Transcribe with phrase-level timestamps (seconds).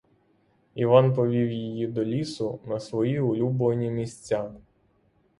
[0.75, 4.51] Іван повів її до лісу на свої улюблені місця.